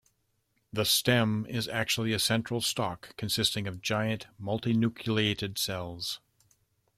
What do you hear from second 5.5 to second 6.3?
cells.